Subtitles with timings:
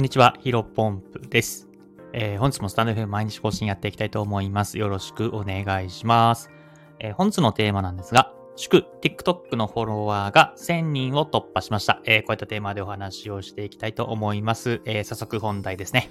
[0.00, 1.68] こんにちは、ヒロポンプです。
[2.14, 4.78] えー、本日もスタンド FM 毎日更新やっていきたいと思います。
[4.78, 6.48] よろしくお願いします。
[7.00, 12.00] えー、本日のテーマなんですが、祝 TikTok のフォロワーが1000人を突破しました。
[12.06, 14.80] えー、こういったテーマでお話をしていきたいと思います。
[14.86, 16.10] え、早速本題ですね。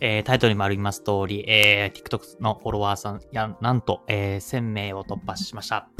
[0.00, 5.90] え、タイトルにもあります通り、え、TikTok のフォロワーさんや、なんと、え、1000名を突破しました。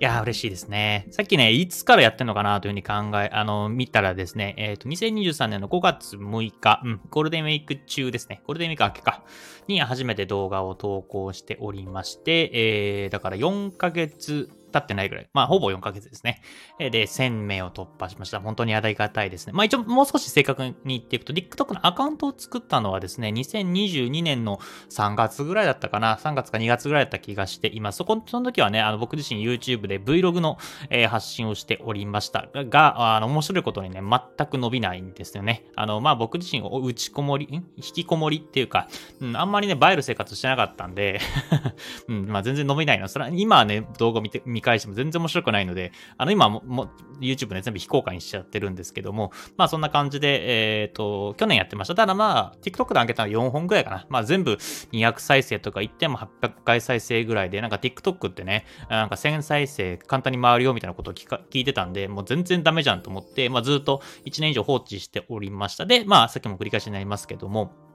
[0.00, 1.08] いやー、嬉しいですね。
[1.10, 8.40] さっきね、いつからやってんのかなというふうに考え、あの、見たらですね、えっ、ー、と、2023年の5月6日、うん、ゴールデンウィーク中ですね。
[8.46, 9.24] ゴールデンウィーク明けか。
[9.66, 15.28] に初めて動画を投稿しておりまして、えー、だから4ヶ月経ってないぐらい。
[15.32, 16.42] まあ、ほぼ4ヶ月ですね。
[16.78, 18.40] で、1000名を突破しました。
[18.40, 19.52] 本当にありがたいですね。
[19.52, 24.58] まあ、一応、もう少し正確に言っていくと、TikTok のアカウントを作ったのはですね、2022年の
[24.90, 26.16] 3月ぐらいだったかな。
[26.16, 27.98] 3月か2月ぐらいだった気がしています。
[27.98, 30.58] そこ、その時はね、あの、僕自身 YouTube で Vlog の、
[30.90, 35.64] えー、発信をしておりましたが、あの、面白いことにね、全く伸びないんですよね。
[35.76, 38.88] あの、まあ、僕自身、打ちこもり、引きこもりっていうか、
[39.20, 41.20] うん、あんまりね、映える生活してなかったんで
[42.08, 43.08] うん、まあ、全然伸びないの。
[43.08, 46.88] それは、今はね、動画見て、見返しても全然面白くないので、あの、今も、も
[47.20, 51.94] YouTube ね、全部非公開にしちゃってるんですけども、まあそんな感じで、えっ、ー、と、去年やってました。
[51.94, 54.06] ただまあ、TikTok で上げたの4本ぐらいかな。
[54.08, 54.52] まあ全部
[54.92, 65.86] 200再生とか言っても800回再生ぐらいで、なんか TikTok ってね、なんか1000再生簡単に回るよみたいなことを聞か聞いてたんで、もう全然ダメじゃんと思って、まあずっと1年以上放置しておりました。
[65.86, 67.87] で、まあさっきも繰り返しになりますけども、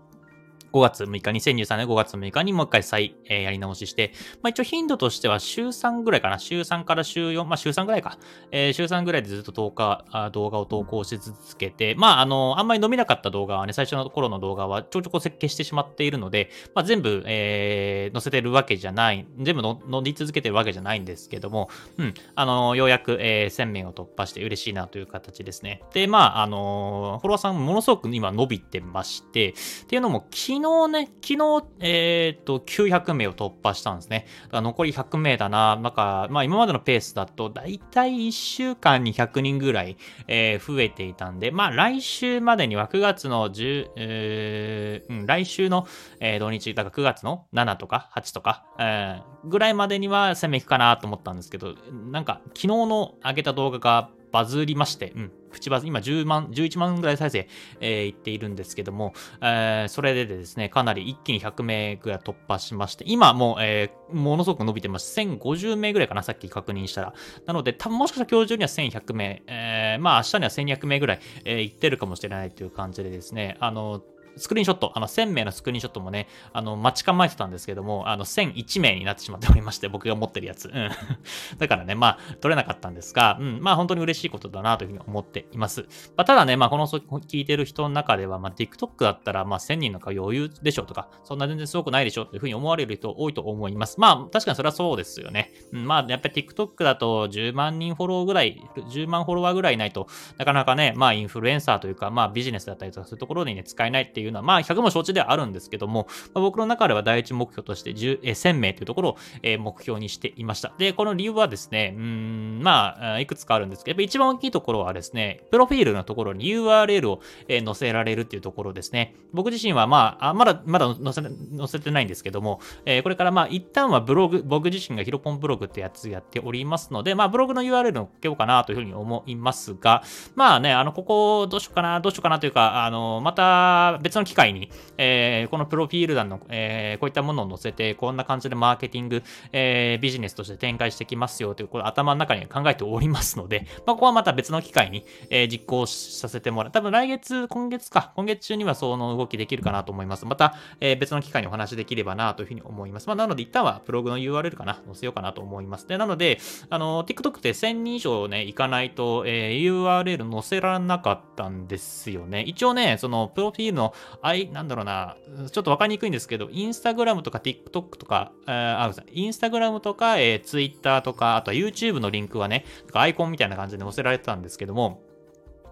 [0.73, 6.39] 5月6日、2023年5月6日にもう一回再、えー、やり直しして、まあ一応頻度としては週3ぐらいかな。
[6.39, 8.17] 週3から週4、まあ週3ぐらいか。
[8.51, 25.83] えー、週3ぐらいでずっと動画あ動画を投稿し続けて、まああの、あんまり伸びなかった動画はね、最初の頃の動画はちょちょこ設計してしまっているので、まあ全部、えー、載せてるわけじゃない、全部の乗り続けてるわけじゃないんですけども、うん、あの、ようやく、えー、1000名を突破して嬉しいなという形ですね。
[25.93, 34.25] で、まああの、フォロワーさんものすごく今伸びてまして、っていうのも昨日日ね、昨日、えっ、と、900名を突破したんですね。
[34.45, 35.75] だから残り100名だな。
[35.75, 39.97] なんか、まあ今までのペースだと、だいたい1週間に100人ぐらい、
[40.27, 45.87] えー、増えていたんで、まあ来週までには9月の10、えー、うん、来週の、
[46.19, 51.75] えー、土日、だから9月の7とか8とか、えー、ぐらいまでには攻めいくかなと思ったんですけど、
[52.11, 57.47] なんか昨日の上げた動画がバズりまして、うん、プチバズ、今10万、11万ぐらい再生、
[57.79, 65.19] えー、いっているんですけども、えー、それでですね、かなり一気に100名ぐらい突破しまして、今もう、えー、ものすごく伸びてます。
[65.19, 67.13] 1050名ぐらいかな、さっき確認したら。
[67.45, 74.01] なので、多分もしかしたら今日中には1100名、えー、まあ明日には1200名ぐらい、えー、いってるかもしれないという感じでですね、あの、
[74.37, 80.69] スクリーンショット、あの、1000名のスクリーンショットもね、あの、待ち構えてたんですけども、あの、1001名になってしまっておりまして、僕が持ってるやつ。
[80.69, 80.89] うん。
[81.57, 85.81] だからね、まあ、取れなかったんですが、うん、まあ、本当に嬉しいことだなというふうに思っています。
[86.15, 93.99] まあ、ただね、まあ、この聞いてる人の中では、まあ、TikTok だったら、まあ、1000人の余裕でしょうとか、そんな全然すごくないでしょうというふうに思われる人多いと思います。
[93.99, 95.51] まあ、確かにそれはそうですよね。
[95.71, 100.07] うん、まあ、やっぱり TikTok だと10万人フォローぐらい、10万フォロワーぐらいないと
[100.37, 110.73] なかなかね、まあ、インフルエンサーというか、まあ、ビジネスだったりとか、そういうところにね、使えないっていういうのは、まあ、100も承知ではあるんですけども、まあ、僕の中では第一目標として10え1000名というところを、え、目標にしていました。
[110.77, 119.15] で、この理由はですね、うん、まあ、いくつかあるんですけど、やっぱ一番大きいところはですね、プロフィールのところに URL を、え、載せられるっていうところですね。
[119.33, 130.03] 僕自身はまあ、あまだ、まだ載せ載せてないんですけども、えー、これからまあ、一旦はブログ、僕自身がヒロポンブログってやつやっておりますので、まあ、ブログの URL を載っけようかなというふうに思いますが、
[130.35, 146.71] まあね、あの、ここどうしようかな、どうしようかなというか、あの、また別の機会に、えー、このプロフィール欄の、えー、こういったものを載せて、こんな感じでマーケティング、えー、ビジネスとして展開してきますよという、これ頭の中に考えておりますので、まあ、ここはまた別の機会に、えー、実行させてもらう。
[146.71, 150.25] 多分来月、今月か、今月中にはその動きできるかなと思います。
[150.25, 153.07] また、えー、別の機会にお話できればなというふうに思います。
[153.07, 155.87] まあ、なので、一旦はブログの URL かな、載せようかなと思います。
[155.87, 156.39] で、なので、
[156.69, 162.41] あの、TikTok って1000人以上ね、行かないと、えー、URL 載せられなかったんですよね。
[162.41, 165.17] 一応ね、その、プロフィールの、あい、なんだろうな、
[165.51, 175.01] ちょっとわかりにくいんですけど、インスタグラムとか TikTok とか、えー、あ、インスタグラムとか、えー、Twitter とか、あとは YouTube のリンクはね、アイコンみたいな感じで載せられてたんですけども、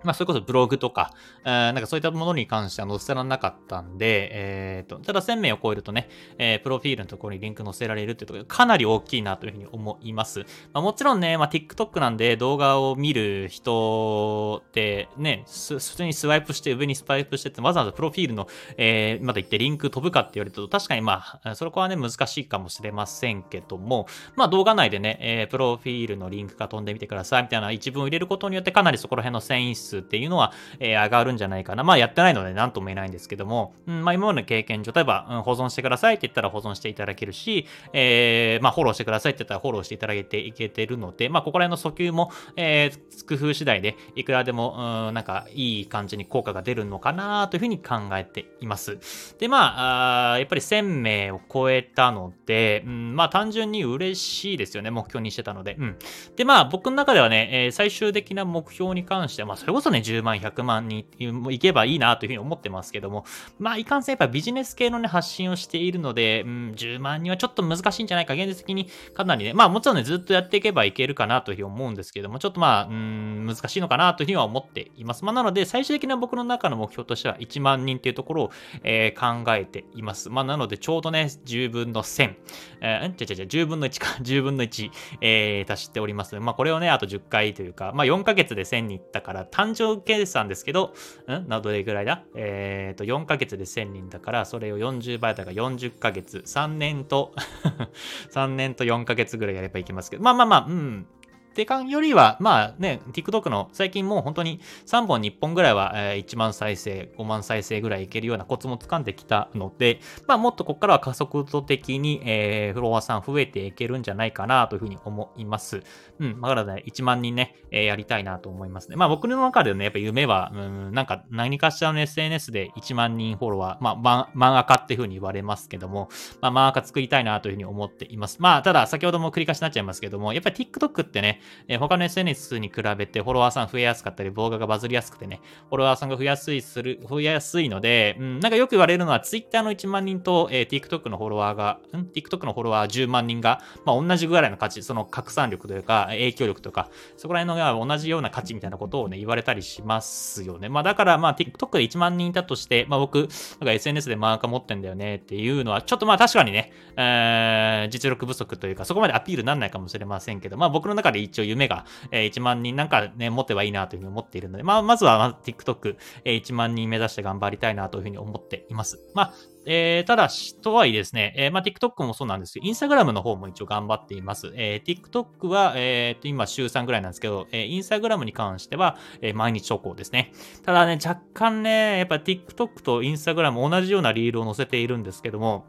[0.04, 1.14] まあ、それこそブログとか、
[1.44, 10.40] えー、なんかそういったものに関しては載せられなかったんで、えーと、ただ1000名を超えるとね、えー、プロフィールのところにリンク載せられるっていうところかなり大きいなというふうに思います。
[10.74, 18.48] まあ、もちろんね、まあ、TikTok なんで動画を見る人ってね、普通にスワイプして上にスワイプしてってわざわざプロフィールの、
[18.78, 31.84] えー、まで行ってリンク飛ぶかって言われると確かにまあ、それはね、難しいかもしれませんけども、まあ動画内でね、えー、プロフィールのリンクが飛んでみてくださいみたいな一文を入れることによってかなりそこら辺の繊維質数っていうのは、えー、上がるんじゃないかな。
[31.84, 48.98] まあやってないので何とも言えないんですけども、うん、まあ今までの経験上、例えば、うん、保存してくださいって言ったら保存していただけるし、えー、まあフォローしてくださいって言ったらフォローしていただけていけてるので、まあここら辺の訴求も、えー、工夫次第でいくらでも、うん、なんかいい感じに効果が出るのかなというふうに考えています。
[49.40, 55.76] で、まあ、あやっぱり1000名を超えたので、うん、まあ単純に嬉しいですよね、目標にしてたので。
[55.80, 55.98] うん。
[56.36, 61.08] で、まあ僕の中ではね、えー、最終的な目標に関しては、まあそれこそそね、10万、100万に
[61.50, 63.26] いけばいいなというふうに思ってますけども、
[63.60, 75.26] まあいかんせんやっぱビジネス系のね、発信をしているので、うん、10万にはちょっと難しいんじゃないか、現実的にかなりね、まあもちろんね、ずっとやっていけばいけるかなというふうに思うんですけども、ちょっとまあ、うん、難しいのかなというふうには思っています。
[75.26, 78.52] まあなので、最終的な僕の中の目標としては1万人っていうところを、
[78.84, 80.30] えー、考えています。
[80.30, 82.36] まあなので、ちょうどね、10分の1000、
[82.82, 83.14] えー、ん？
[83.16, 84.92] ちゃちゃちゃ、10分の1か、 10分の1、
[85.22, 86.40] えー、足しております。
[86.40, 90.94] まあこれをね、あと10回というか、まあ4ヶ月で1000に行ったから、単純計算ですけど、
[91.28, 91.48] うん？
[91.48, 92.24] などれぐらいだ？
[92.36, 97.34] えっ、ー、と、4ヶ月で1000人だから、それを40倍だから40ヶ月、3年と
[98.32, 101.06] 3年と4ヶ月ぐらいやればいけますけど、まあまあまあ、うん、
[101.52, 115.84] ってかんよりは、まあね、TikTok の最近もう本当に3本2本ぐらいは、えー、1万再生、5万再生ぐらいいけるようなコツも掴んできたので、まあもっとここからは加速度的に、え、フロアさん増えていけるんじゃないかなというふうに思います。
[116.20, 118.96] うん、まだね、1万人ね、え、やりたいなと思いますね。
[118.96, 126.08] まあ僕の中でね、やっぱ夢は、うん、なんか何かしらの SNS で1万人フォロワー、まあ、漫画家っていうふうに言われますけども、
[126.40, 128.38] まあ漫画家作りたいなというふうに思っています。
[128.40, 150.70] まあただ先ほども繰り返しになっちゃいますけども、やっぱり TikTok ってね、えー、他の SNS に比べてフォロワーさん増えやすかったり、動画がバズりやすくてね、フォロワーさんが増やすいする、増やすいので、うん、なんかよく言われるのは Twitter の1万人と、えー、TikTok のフォロワーが、ん ?TikTok のフォロワー10万人が、まあ同じぐらいの価値、その拡散力というか、影響力とか、そこら辺のが同じような価値みたいなことをね、言われたりしますよね。
[150.70, 165.96] まあだからまあ TikTok で1万人いたとして、まあ僕、なんか SNS でマーカー持ってんだよねっていうのは、ちょっとまあ確かにね、えー、実力不足というか、そこまでアピールなんないかもしれませんけど、まあ僕の中で一応夢が、えー、1万人なんかね、持てばいいなというふうに思っているので、まあまずは、ま TikTok、
[166.26, 169.00] えー、1万人目指して頑張りたいなというふうに思っています。
[169.14, 169.34] まあ、
[169.66, 174.52] えー、ただし、とはいえですね、えー、まあ、TikTok もそうなんですけど、Instagram の方も一応頑張っています。
[174.56, 180.34] えー、TikTok は、えー、今週3ぐらいなんですけど、えー、Instagram に関しては、えー、毎日投稿ですね。
[180.66, 185.66] ただね、若干ね、やっぱ TikTok と Instagram 同じようなリールを載せているんですけども、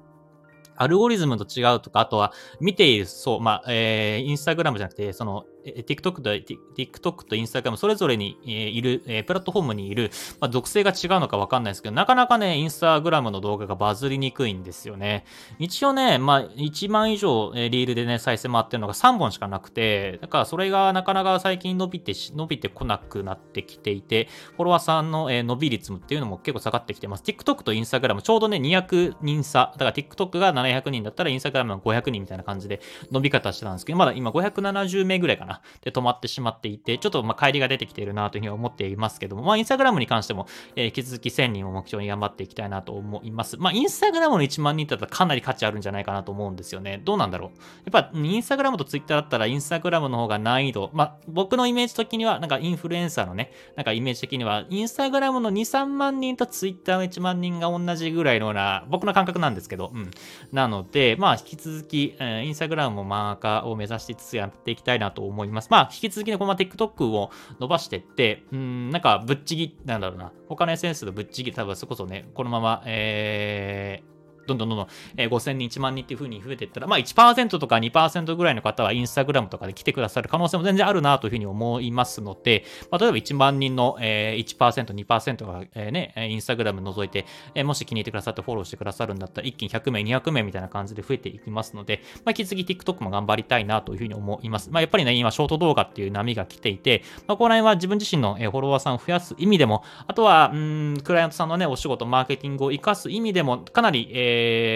[0.77, 10.11] アルゴリズムと違うとか、あとは見ている、そう、まあ、えー、インスタグラムじゃなくて、その、TikTok と TikTok と Instagram それぞれにいる、えプラットフォームにいる、
[10.41, 15.25] まあ、属性が違うのかわかんないですけど、なかなかね、Instagram の動画がバズりにくいんですよね。
[15.59, 27.23] 一応ね、まあ、1万以上えリールでね、再生回ってるのが3本しかなくて、だからそれがなかなか最近伸びて、伸びてこなくなってきていて、フォロワーさんの伸び率っていうのも結構下がってきてます。
[27.25, 29.73] TikTok と Instagram ちょうどね、200人差。
[29.73, 32.81] だから TikTok が700人だったら Instagram が500人みたいな感じで
[33.11, 35.52] 伸び方してたんですけど、まだ今570名ぐらいかな。
[35.83, 40.47] で、止まってしまっていて、ちょっとまあ帰りが出てきているなというふうに思っていますけども、まあ、インスタグラムに関しても、
[40.77, 43.57] えー、引き続き1000人を目標に頑張っていきたいなと思います。
[43.57, 47.01] まあ、インスタグラムの1万人だったらかなり価値あるんじゃないかなと思うんですよね。
[47.05, 47.51] どうなんだろう。
[47.91, 60.11] やっぱ、インスタグラムとツイッターだったら、インスタグラムの方が難易度、まあ、僕のイメージ的には、なんかインフルエンサーのね、なんかイメージ的には、インスタグラムの2、3万人とツイッターの1万人が同じぐらいのような、僕の感覚なんですけど、うん。
[60.53, 65.42] なので、まあ、引き続き、えー、インスタグラムもマーカーを目指しつつやっていきたいなと思います。
[65.51, 67.31] まあ、引き続きね、このまま TikTok を
[67.61, 74.12] 伸ばしてって、うん、なんかぶっちぎ、なんだろうな、他の SNS とぶっちぎ、多分そこそね、このまま、えー、
[74.47, 94.71] どんどんどんどん、えー、5000人、1万人っていう風に増えていったら、まあ1%とか2%ぐらいの方はインスタグラムとかで来てくださる可能性も全然あるなというふうに思いますので、まあ、例えば1万人の、えー、1%、2%が、えー、ね、インスタグラム除いて、えー、もし気に入ってくださってフォローしてくださるんだったら、一気に100名、200名みたいな感じで増えていきますので、まあ、引き続き TikTok も頑張りたいなというふうに思います。
[94.71, 104.32] まあ、やっぱりね、今、ショート動画っていう波が来ていて、まあ、この辺は自分自身の、フォロワーさんを増やす意味でも、あとは、うん、クライアントさんのね、お仕事、マーケティングを活かす意味でも、かなり、えー、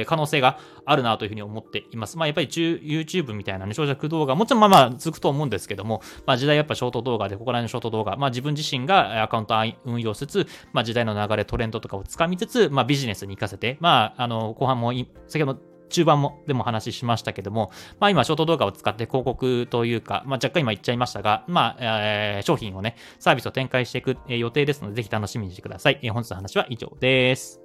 [0.06, 2.16] 可能性があるなというふうに思っています。
[2.16, 14.92] まあ、やっぱり YouTube みたいなね、長尺動画、もちろんまあまあ続くと思うんですけども、まあ、時代やっぱショート動画で、ここら辺のショート動画、まあ、自分自身がアカウント運用しつつ、まあ、時代の流れ、トレンドとかをつかみつつ、まあ、ビジネスに活かせて、まあ、あの、後半も、
[15.28, 17.70] 先ほど中盤もでも話しましたけども、
[18.00, 25.98] まあ今、ショート動画を使って広告というか、まあ若干今言っちゃいましたが、まあ、えー、商品をね、サービスを展開していく予定ですので、ぜひ楽しみにしてください。
[26.02, 27.60] えー、本日の話は以上です。